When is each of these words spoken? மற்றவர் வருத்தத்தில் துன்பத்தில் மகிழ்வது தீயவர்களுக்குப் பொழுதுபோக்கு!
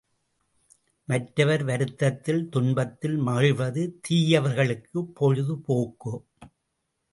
மற்றவர் 1.07 1.63
வருத்தத்தில் 1.63 2.49
துன்பத்தில் 2.49 3.17
மகிழ்வது 3.19 3.83
தீயவர்களுக்குப் 4.09 5.13
பொழுதுபோக்கு! 5.13 6.15